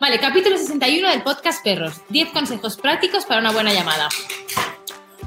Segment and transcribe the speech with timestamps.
[0.00, 2.00] Vale, capítulo 61 del podcast Perros.
[2.08, 4.08] 10 consejos prácticos para una buena llamada.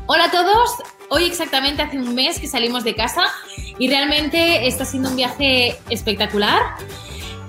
[0.07, 0.71] Hola a todos.
[1.09, 3.28] Hoy exactamente hace un mes que salimos de casa
[3.78, 6.59] y realmente está siendo un viaje espectacular.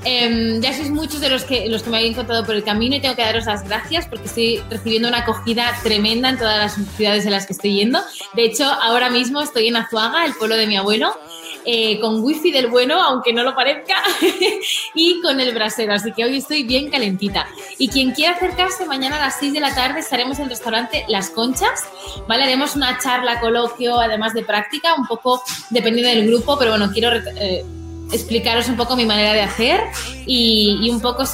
[0.04, 2.96] Em, ya sois muchos de los que, los que me habéis encontrado por el camino
[2.96, 6.88] y tengo que daros las gracias porque estoy recibiendo una acogida tremenda en todas las
[6.94, 8.02] ciudades en las que estoy yendo.
[8.34, 11.18] De hecho, ahora mismo estoy en Azuaga, el pueblo de mi abuelo,
[11.66, 14.02] eh, con wifi del bueno, aunque no lo parezca,
[14.94, 15.94] y con el brasero.
[15.94, 17.46] Así que hoy estoy bien calentita.
[17.78, 21.04] Y quien quiera acercarse, mañana a las 6 de la tarde estaremos en el restaurante
[21.08, 21.84] Las Conchas.
[22.28, 22.44] ¿vale?
[22.44, 27.10] Haremos una charla, coloquio, además de práctica, un poco dependiendo del grupo, pero bueno, quiero
[27.14, 27.64] eh,
[28.12, 29.80] explicaros un poco mi manera de hacer
[30.26, 31.24] y, un poco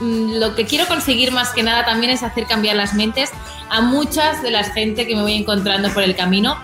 [0.00, 3.30] mm, lo que quiero conseguir más que nada también es hacer cambiar las mentes
[3.70, 6.58] a muchas de las gente que me voy encontrando por el camino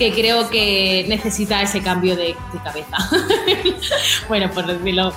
[0.00, 2.96] que creo que necesita ese cambio de, cabeza.
[4.28, 5.12] bueno, por decirlo.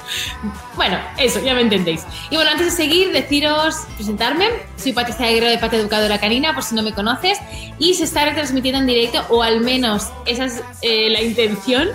[0.76, 2.04] Bueno, eso, ya me entendéis.
[2.32, 4.48] Y bueno, antes de seguir, deciros, presentarme.
[4.76, 7.38] Soy Patricia Aguirre de Pata Educadora Canina, por si no me conoces.
[7.78, 11.90] Y se está retransmitiendo en directo, o al menos esa es eh, la intención,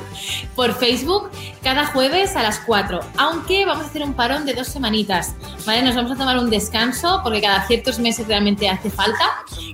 [0.55, 1.30] por Facebook,
[1.62, 3.00] cada jueves a las 4.
[3.16, 5.34] Aunque vamos a hacer un parón de dos semanitas.
[5.66, 5.83] ¿Vale?
[5.83, 9.25] Nos vamos a tomar un descanso, porque cada ciertos meses realmente hace falta.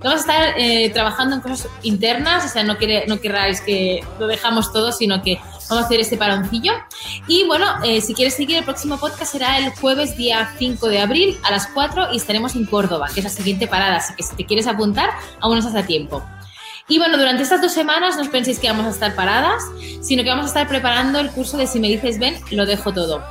[0.03, 4.03] Vamos a estar eh, trabajando en cosas internas, o sea, no quiere no querráis que
[4.19, 6.73] lo dejamos todo, sino que vamos a hacer este paroncillo.
[7.27, 11.01] Y bueno, eh, si quieres seguir, el próximo podcast será el jueves día 5 de
[11.01, 14.23] abril a las 4 y estaremos en Córdoba, que es la siguiente parada, así que
[14.23, 16.23] si te quieres apuntar, aún estás a tiempo.
[16.87, 19.63] Y bueno, durante estas dos semanas no os penséis que vamos a estar paradas,
[20.03, 22.93] sino que vamos a estar preparando el curso de Si me dices ven, lo dejo
[22.93, 23.25] todo.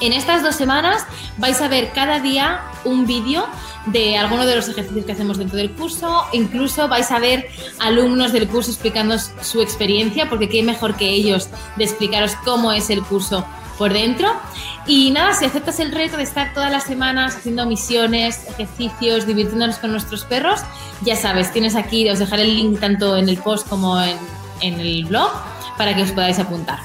[0.00, 1.06] En estas dos semanas
[1.38, 3.46] vais a ver cada día un vídeo
[3.86, 6.24] de alguno de los ejercicios que hacemos dentro del curso.
[6.32, 11.48] Incluso vais a ver alumnos del curso explicando su experiencia, porque qué mejor que ellos
[11.76, 13.44] de explicaros cómo es el curso
[13.78, 14.32] por dentro.
[14.86, 19.78] Y nada, si aceptas el reto de estar todas las semanas haciendo misiones, ejercicios, divirtiéndonos
[19.78, 20.60] con nuestros perros,
[21.02, 24.16] ya sabes, tienes aquí, os dejaré el link tanto en el post como en,
[24.60, 25.30] en el blog
[25.78, 26.78] para que os podáis apuntar.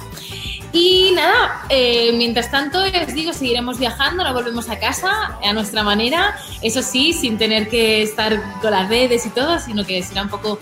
[0.71, 5.83] Y nada, eh, mientras tanto, os digo, seguiremos viajando, nos volvemos a casa a nuestra
[5.83, 10.21] manera, eso sí, sin tener que estar con las redes y todo, sino que será
[10.21, 10.59] un poco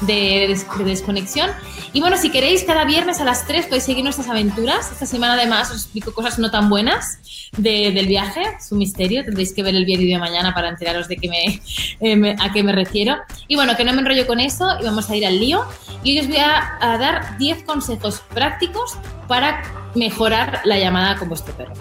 [0.00, 1.50] de, desconexión.
[1.92, 4.90] Y bueno, si queréis, cada viernes a las 3 podéis seguir nuestras aventuras.
[4.92, 7.18] Esta semana además os explico cosas no tan buenas
[7.56, 9.24] del viaje, su misterio.
[9.24, 11.60] Tendréis que ver el vídeo de mañana para enteraros de qué
[12.00, 13.16] eh, me, a qué me refiero.
[13.48, 15.64] Y bueno, que no me enrollo con eso y vamos a ir al lío.
[16.04, 18.96] Y hoy os voy a, a dar 10 consejos prácticos
[19.26, 19.62] para
[19.94, 21.74] mejorar la llamada con vuestro perro.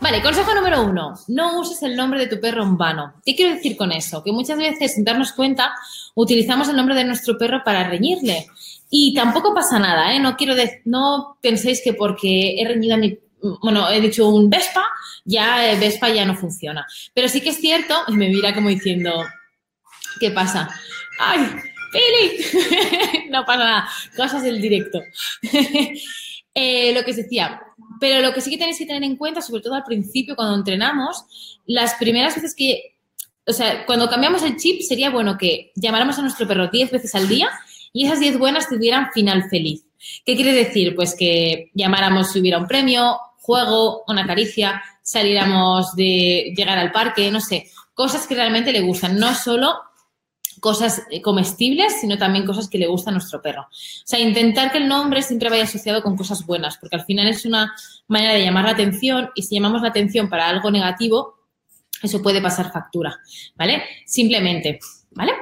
[0.00, 3.14] Vale, consejo número uno, no uses el nombre de tu perro en vano.
[3.24, 4.22] ¿Qué quiero decir con eso?
[4.22, 5.74] Que muchas veces, sin darnos cuenta,
[6.14, 8.46] utilizamos el nombre de nuestro perro para reñirle.
[8.90, 10.20] Y tampoco pasa nada, ¿eh?
[10.20, 10.54] No quiero
[10.84, 13.18] no penséis que porque he reñido a mi
[13.62, 14.84] bueno, he dicho un Vespa,
[15.24, 16.86] ya el Vespa ya no funciona.
[17.14, 19.24] Pero sí que es cierto, y me mira como diciendo,
[20.20, 20.68] ¿qué pasa?
[21.18, 21.40] ¡Ay,
[21.92, 23.28] Pili!
[23.30, 25.00] no pasa nada, cosas del directo.
[26.58, 27.60] Eh, lo que os decía,
[28.00, 30.54] pero lo que sí que tenéis que tener en cuenta, sobre todo al principio, cuando
[30.54, 32.96] entrenamos, las primeras veces que,
[33.46, 37.14] o sea, cuando cambiamos el chip, sería bueno que llamáramos a nuestro perro 10 veces
[37.14, 37.50] al día
[37.92, 39.84] y esas 10 buenas tuvieran final feliz.
[40.24, 40.96] ¿Qué quiere decir?
[40.96, 47.30] Pues que llamáramos si hubiera un premio, juego, una caricia, saliéramos de llegar al parque,
[47.30, 49.74] no sé, cosas que realmente le gustan, no solo
[50.60, 53.62] cosas eh, comestibles, sino también cosas que le gustan a nuestro perro.
[53.62, 57.28] O sea, intentar que el nombre siempre vaya asociado con cosas buenas, porque al final
[57.28, 57.74] es una
[58.08, 61.36] manera de llamar la atención y si llamamos la atención para algo negativo,
[62.02, 63.18] eso puede pasar factura,
[63.54, 63.82] ¿vale?
[64.04, 64.78] Simplemente,
[65.10, 65.32] ¿vale?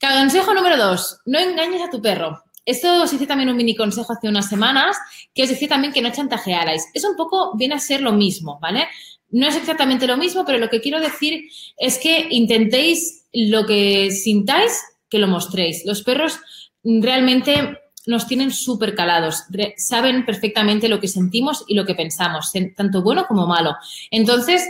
[0.00, 2.42] Consejo número dos, no engañes a tu perro.
[2.64, 4.96] Esto os hice también un mini consejo hace unas semanas,
[5.34, 6.88] que os decía también que no chantajearais.
[6.94, 8.86] Es un poco, viene a ser lo mismo, ¿vale?
[9.30, 14.10] No es exactamente lo mismo, pero lo que quiero decir es que intentéis lo que
[14.10, 15.84] sintáis, que lo mostréis.
[15.84, 16.40] Los perros
[16.82, 19.44] realmente nos tienen súper calados,
[19.76, 23.76] saben perfectamente lo que sentimos y lo que pensamos, tanto bueno como malo.
[24.10, 24.64] Entonces,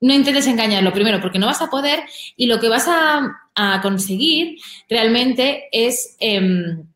[0.00, 2.00] no intentes engañarlo primero porque no vas a poder
[2.36, 3.40] y lo que vas a,
[3.82, 4.58] conseguir
[4.88, 6.16] realmente es...
[6.18, 6.93] Em,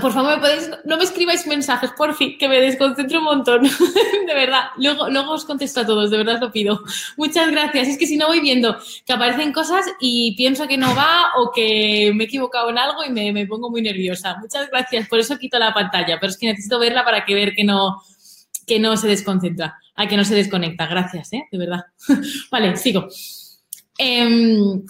[0.00, 3.62] por favor, podéis, no me escribáis mensajes, por fin, que me desconcentro un montón.
[4.26, 4.70] de verdad.
[4.78, 6.80] Luego, luego os contesto a todos, de verdad lo pido.
[7.18, 7.88] Muchas gracias.
[7.88, 11.52] Es que si no voy viendo que aparecen cosas y pienso que no va o
[11.52, 14.38] que me he equivocado en algo y me, me pongo muy nerviosa.
[14.40, 15.08] Muchas gracias.
[15.08, 18.02] Por eso quito la pantalla, pero es que necesito verla para que ver que no,
[18.66, 20.86] que no se desconcentra, a que no se desconecta.
[20.86, 21.44] Gracias, ¿eh?
[21.52, 21.84] De verdad.
[22.50, 23.08] vale, sigo.
[23.98, 24.82] Em,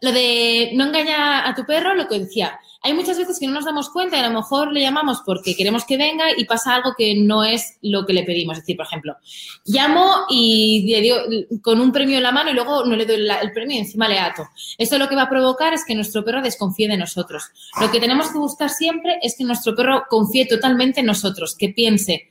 [0.00, 3.54] lo de no engañar a tu perro, lo que decía hay muchas veces que no
[3.54, 6.76] nos damos cuenta y a lo mejor le llamamos porque queremos que venga y pasa
[6.76, 8.56] algo que no es lo que le pedimos.
[8.56, 9.16] Es decir, por ejemplo,
[9.64, 11.16] llamo y le digo,
[11.62, 14.08] con un premio en la mano y luego no le doy el premio y encima
[14.08, 14.46] le ato.
[14.78, 17.50] Esto lo que va a provocar es que nuestro perro desconfíe de nosotros.
[17.80, 21.70] Lo que tenemos que buscar siempre es que nuestro perro confíe totalmente en nosotros, que
[21.70, 22.30] piense,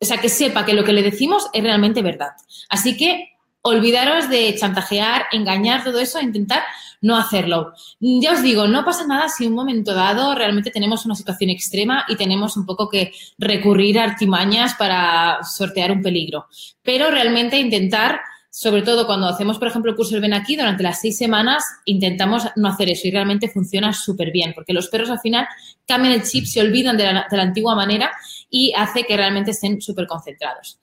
[0.00, 2.30] o sea, que sepa que lo que le decimos es realmente verdad.
[2.68, 3.35] Así que
[3.66, 6.62] olvidaros de chantajear, engañar, todo eso, intentar
[7.00, 7.72] no hacerlo.
[8.00, 11.50] Ya os digo, no pasa nada si en un momento dado realmente tenemos una situación
[11.50, 16.46] extrema y tenemos un poco que recurrir a artimañas para sortear un peligro.
[16.82, 18.20] Pero realmente intentar,
[18.50, 21.64] sobre todo cuando hacemos, por ejemplo, el curso del Ven aquí, durante las seis semanas
[21.86, 25.48] intentamos no hacer eso y realmente funciona súper bien, porque los perros al final
[25.88, 28.12] cambian el chip, se olvidan de la, de la antigua manera
[28.48, 30.78] y hace que realmente estén súper concentrados.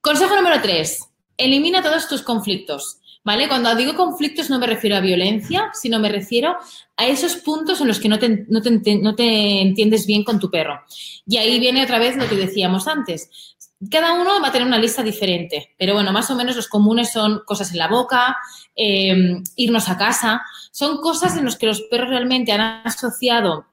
[0.00, 2.98] Consejo número tres Elimina todos tus conflictos.
[3.26, 3.48] ¿Vale?
[3.48, 6.58] Cuando digo conflictos no me refiero a violencia, sino me refiero
[6.94, 10.82] a esos puntos en los que no te, no te, entiendes bien con tu perro.
[11.26, 13.30] Y ahí viene otra vez lo que decíamos antes.
[13.90, 17.12] Cada uno va a tener una lista diferente, pero bueno, más o menos los comunes
[17.12, 18.36] son cosas en la boca,
[18.76, 23.66] em, irnos a casa, son cosas en las que los perros realmente han asociado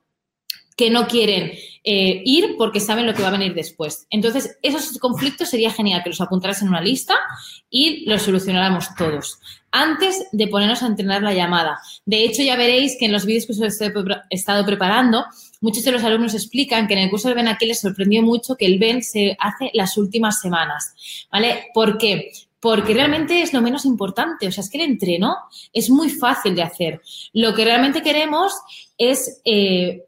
[0.77, 1.51] que no quieren
[1.83, 4.05] eh, ir porque saben lo que va a venir después.
[4.09, 7.15] Entonces, esos conflictos sería genial que los apuntaras en una lista
[7.69, 9.39] y los solucionáramos todos
[9.71, 11.79] antes de ponernos a entrenar la llamada.
[12.05, 13.91] De hecho, ya veréis que en los vídeos que os he
[14.29, 15.25] estado preparando,
[15.61, 18.55] muchos de los alumnos explican que en el curso del Ben aquí les sorprendió mucho
[18.55, 20.93] que el Ben se hace las últimas semanas.
[21.31, 21.67] ¿Vale?
[21.73, 22.31] ¿Por qué?
[22.61, 24.47] Porque realmente es lo menos importante.
[24.47, 25.35] O sea, es que el entreno
[25.73, 27.01] es muy fácil de hacer.
[27.33, 28.53] Lo que realmente queremos
[28.97, 30.05] es eh,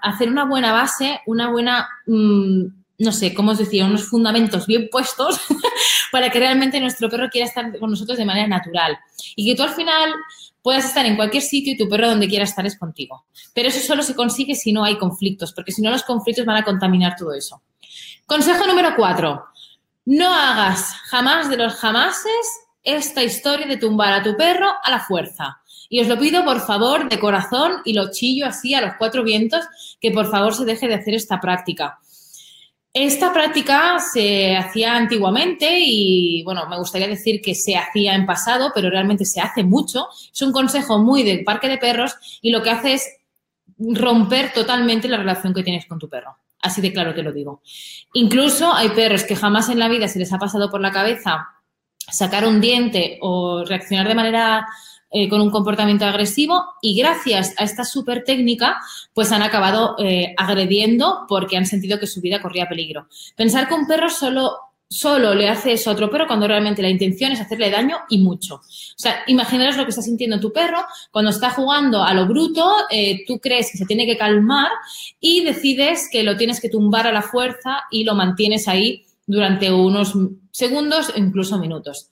[0.00, 2.62] hacer una buena base, una buena, mm,
[2.98, 3.86] no sé, ¿cómo os decía?
[3.86, 5.40] Unos fundamentos bien puestos
[6.12, 8.96] para que realmente nuestro perro quiera estar con nosotros de manera natural.
[9.34, 10.14] Y que tú al final
[10.62, 13.26] puedas estar en cualquier sitio y tu perro donde quiera estar es contigo.
[13.52, 16.58] Pero eso solo se consigue si no hay conflictos, porque si no los conflictos van
[16.58, 17.62] a contaminar todo eso.
[18.26, 19.44] Consejo número cuatro
[20.04, 25.00] no hagas jamás de los jamases esta historia de tumbar a tu perro a la
[25.00, 25.60] fuerza.
[25.88, 29.22] Y os lo pido, por favor, de corazón, y lo chillo así a los cuatro
[29.22, 29.64] vientos,
[30.00, 31.98] que por favor se deje de hacer esta práctica.
[32.92, 38.70] Esta práctica se hacía antiguamente y, bueno, me gustaría decir que se hacía en pasado,
[38.74, 40.08] pero realmente se hace mucho.
[40.32, 43.08] Es un consejo muy del parque de perros y lo que hace es
[43.78, 46.36] romper totalmente la relación que tienes con tu perro.
[46.64, 47.60] Así de claro te lo digo.
[48.14, 51.46] Incluso hay perros que jamás en la vida se les ha pasado por la cabeza
[52.10, 54.66] sacar un diente o reaccionar de manera
[55.10, 58.78] eh, con un comportamiento agresivo y gracias a esta super técnica
[59.12, 63.08] pues han acabado eh, agrediendo porque han sentido que su vida corría peligro.
[63.36, 64.56] Pensar que un perro solo
[64.88, 68.18] solo le hace eso a otro perro cuando realmente la intención es hacerle daño y
[68.18, 68.56] mucho.
[68.56, 68.62] O
[68.96, 73.24] sea, imaginaros lo que está sintiendo tu perro cuando está jugando a lo bruto, eh,
[73.26, 74.70] tú crees que se tiene que calmar
[75.20, 79.72] y decides que lo tienes que tumbar a la fuerza y lo mantienes ahí durante
[79.72, 80.14] unos
[80.50, 82.10] segundos o incluso minutos.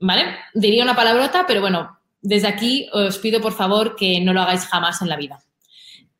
[0.00, 0.36] ¿Vale?
[0.54, 4.66] Diría una palabrota, pero bueno, desde aquí os pido por favor que no lo hagáis
[4.66, 5.40] jamás en la vida.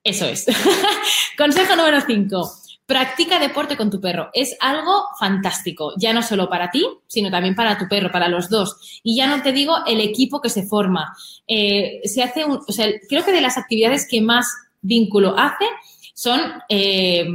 [0.03, 0.47] Eso es.
[1.39, 2.64] Consejo número 5.
[2.87, 4.31] Practica deporte con tu perro.
[4.35, 8.51] Es algo fantástico, ya no solo para ti, sino también para tu perro, para los
[8.51, 9.01] dos.
[9.03, 11.17] Y ya no te digo el equipo que se forma.
[11.47, 14.47] Eh, se hace un, o sea, creo que de las actividades que más
[14.83, 15.65] vínculo hace
[16.15, 17.27] son eh,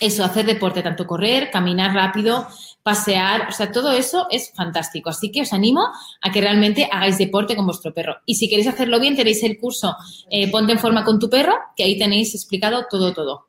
[0.00, 2.46] eso, hacer deporte, tanto correr, caminar rápido,
[2.82, 5.10] pasear, o sea, todo eso es fantástico.
[5.10, 5.88] Así que os animo
[6.20, 8.16] a que realmente hagáis deporte con vuestro perro.
[8.26, 9.96] Y si queréis hacerlo bien, tenéis el curso
[10.30, 13.46] eh, Ponte en forma con tu perro, que ahí tenéis explicado todo, todo.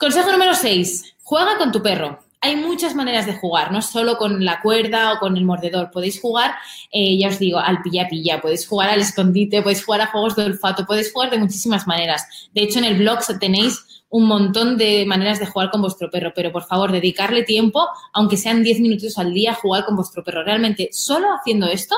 [0.00, 1.16] Consejo número 6.
[1.22, 2.20] Juega con tu perro.
[2.40, 5.90] Hay muchas maneras de jugar, no solo con la cuerda o con el mordedor.
[5.90, 6.54] Podéis jugar,
[6.90, 10.44] eh, ya os digo, al pilla-pilla, podéis jugar al escondite, podéis jugar a juegos de
[10.44, 12.48] olfato, podéis jugar de muchísimas maneras.
[12.54, 16.32] De hecho, en el blog tenéis un montón de maneras de jugar con vuestro perro,
[16.34, 20.24] pero por favor, dedicarle tiempo, aunque sean 10 minutos al día, a jugar con vuestro
[20.24, 20.42] perro.
[20.42, 21.94] Realmente, solo haciendo esto,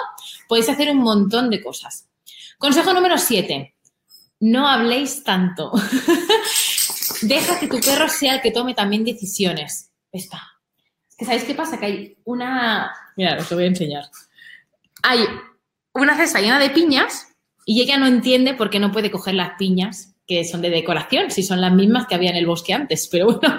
[0.48, 2.08] podéis hacer un montón de cosas.
[2.58, 3.76] Consejo número 7.
[4.40, 5.70] No habléis tanto.
[7.22, 9.90] Deja que tu perro sea el que tome también decisiones.
[10.10, 10.42] Está.
[11.08, 11.78] Es que ¿sabéis qué pasa?
[11.78, 12.92] Que hay una...
[13.16, 14.04] Mira, os lo voy a enseñar.
[15.02, 15.24] Hay
[15.94, 17.28] una cesta llena de piñas
[17.64, 21.30] y ella no entiende por qué no puede coger las piñas que son de decoración,
[21.30, 23.58] si son las mismas que había en el bosque antes, pero bueno,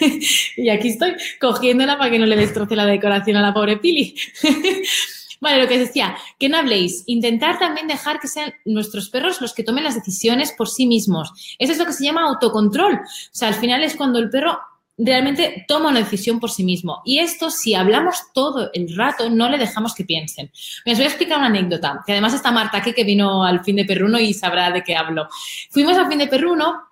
[0.56, 4.16] y aquí estoy cogiéndola para que no le destroce la decoración a la pobre Pili.
[5.40, 7.04] Vale, lo que decía, que no habléis.
[7.06, 11.56] Intentar también dejar que sean nuestros perros los que tomen las decisiones por sí mismos.
[11.58, 12.94] Eso es lo que se llama autocontrol.
[12.94, 12.98] O
[13.30, 14.58] sea, al final es cuando el perro
[14.98, 17.02] realmente toma una decisión por sí mismo.
[17.04, 20.50] Y esto, si hablamos todo el rato, no le dejamos que piensen.
[20.84, 23.76] os voy a explicar una anécdota, que además está Marta aquí, que vino al fin
[23.76, 25.28] de Perruno y sabrá de qué hablo.
[25.70, 26.87] Fuimos al fin de Perruno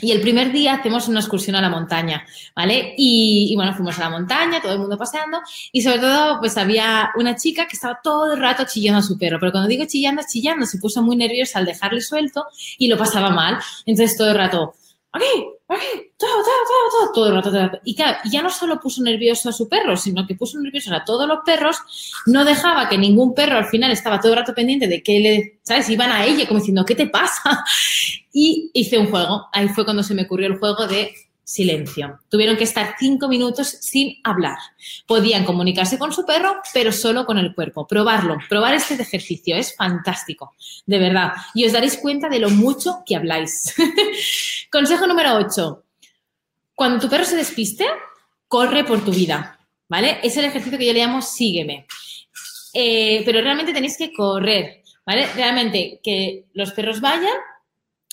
[0.00, 2.24] y el primer día hacemos una excursión a la montaña,
[2.54, 2.94] ¿vale?
[2.96, 5.40] Y, bueno, fuimos a la montaña, todo el mundo paseando,
[5.72, 9.18] y sobre todo, pues había una chica que estaba todo el rato chillando a su
[9.18, 12.46] perro, pero cuando digo chillando, chillando, se puso muy nerviosa al dejarle suelto
[12.78, 13.58] y lo pasaba mal.
[13.86, 14.74] Entonces todo el rato,
[15.12, 15.26] aquí,
[15.68, 15.78] todo,
[16.16, 17.80] todo, todo, todo, todo todo.
[17.84, 21.04] Y claro, ya no solo puso nervioso a su perro, sino que puso nervioso a
[21.04, 21.76] todos los perros,
[22.26, 25.58] no dejaba que ningún perro al final estaba todo el rato pendiente de que le,
[25.62, 25.90] ¿sabes?
[25.90, 27.64] Iban a ella como diciendo, ¿qué te pasa?
[28.30, 29.48] Y hice un juego.
[29.52, 31.12] Ahí fue cuando se me ocurrió el juego de
[31.48, 32.20] silencio.
[32.28, 34.58] Tuvieron que estar cinco minutos sin hablar.
[35.06, 37.86] Podían comunicarse con su perro, pero solo con el cuerpo.
[37.86, 39.56] Probarlo, probar este ejercicio.
[39.56, 41.32] Es fantástico, de verdad.
[41.54, 43.74] Y os daréis cuenta de lo mucho que habláis.
[44.70, 45.84] Consejo número 8.
[46.74, 47.86] Cuando tu perro se despiste,
[48.46, 49.58] corre por tu vida.
[49.88, 50.20] ¿Vale?
[50.22, 51.86] Es el ejercicio que yo le llamo sígueme.
[52.74, 54.82] Eh, pero realmente tenéis que correr.
[55.06, 55.26] ¿Vale?
[55.34, 57.32] Realmente que los perros vayan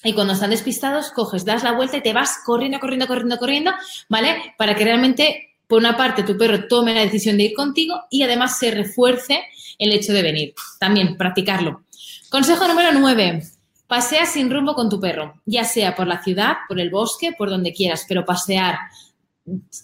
[0.06, 3.72] y cuando están despistados, coges, das la vuelta y te vas corriendo, corriendo, corriendo, corriendo,
[4.08, 4.54] ¿vale?
[4.56, 8.22] Para que realmente, por una parte, tu perro tome la decisión de ir contigo y
[8.22, 9.44] además se refuerce
[9.80, 10.54] el hecho de venir.
[10.80, 11.82] También, practicarlo.
[12.30, 13.44] Consejo número 9.
[13.88, 17.50] Pasea sin rumbo con tu perro, ya sea por la ciudad, por el bosque, por
[17.50, 18.78] donde quieras, pero pasear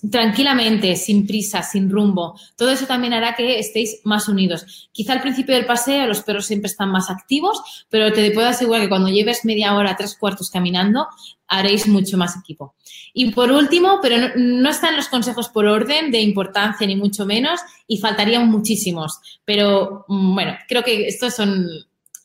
[0.10, 2.40] tranquilamente, sin prisa, sin rumbo.
[2.56, 4.90] Todo eso también hará que estéis más unidos.
[4.92, 8.82] Quizá al principio del paseo los perros siempre están más activos, pero te puedo asegurar
[8.82, 11.08] que cuando lleves media hora, tres cuartos caminando,
[11.48, 12.76] haréis mucho más equipo.
[13.14, 17.60] Y por último, pero no, están los consejos por orden de importancia ni mucho menos
[17.88, 19.20] y faltarían muchísimos.
[19.46, 21.68] Pero mm, bueno, creo que estos son,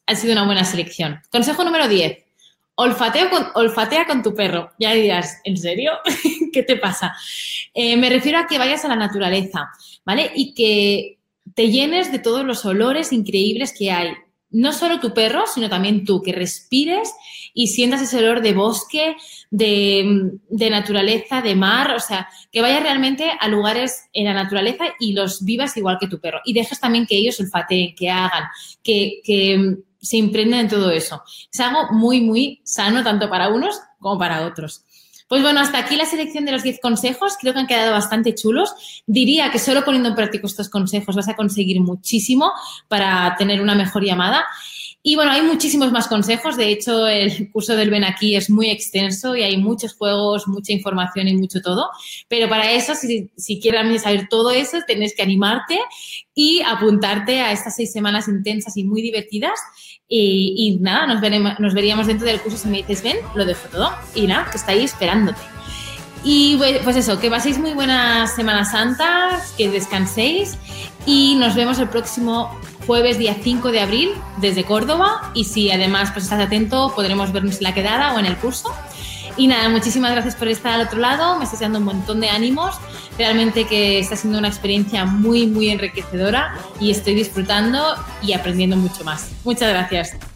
[0.07, 1.21] ha sido una buena selección.
[1.31, 2.26] Consejo número 10
[2.79, 4.73] Olfateo con, olfatea con tu perro.
[4.79, 5.93] Ya dirás, ¿en serio?
[6.53, 7.15] ¿Qué te pasa?
[7.73, 9.71] Eh, me refiero a que vayas a la naturaleza,
[10.05, 10.31] ¿vale?
[10.35, 11.19] Y que
[11.55, 14.11] te llenes de todos los olores increíbles que hay.
[14.51, 17.13] No solo tu perro, sino también tú, que respires
[17.55, 19.17] y sientas ese olor de bosque,
[19.51, 24.85] de, de naturaleza, de mar, o sea, que vayas realmente a lugares en la naturaleza
[25.01, 26.41] y los vivas igual que tu perro.
[26.45, 28.45] Y dejes también que ellos olfateen, que hagan,
[28.83, 31.23] que, que se imprenden en todo eso.
[31.53, 34.85] Es algo muy, muy sano tanto para unos como para otros.
[35.29, 37.37] Pues bueno, hasta aquí la selección de los 10 consejos.
[37.41, 39.03] Creo que han quedado bastante chulos.
[39.07, 42.53] Diría que solo poniendo en práctica estos consejos vas a conseguir muchísimo
[42.87, 44.47] para tener una mejor llamada.
[45.09, 46.57] Y bueno, hay muchísimos más consejos.
[46.57, 50.73] De hecho, el curso del Ven aquí es muy extenso y hay muchos juegos, mucha
[50.73, 51.91] información y mucho todo.
[52.27, 55.79] Pero para eso, si, si quieres saber todo eso, tenés que animarte
[56.35, 59.61] y apuntarte a estas seis semanas intensas y muy divertidas.
[60.09, 63.69] Y, nada, nos, veremos, nos veríamos dentro del curso si me dices, ven, lo dejo
[63.69, 63.93] todo.
[64.17, 65.41] Y nada, que está ahí esperándote.
[66.25, 70.59] Y pues eso, que paséis muy buenas Semanas Santas, que descanséis
[71.07, 72.51] y nos vemos el próximo
[72.87, 77.57] jueves día 5 de abril desde Córdoba y si además pues estás atento podremos vernos
[77.57, 78.73] en la quedada o en el curso.
[79.37, 82.31] Y nada, muchísimas gracias por estar al otro lado, me estás dando un montón de
[82.31, 82.77] ánimos,
[83.19, 89.05] realmente que está siendo una experiencia muy, muy enriquecedora y estoy disfrutando y aprendiendo mucho
[89.05, 89.31] más.
[89.45, 90.36] Muchas gracias.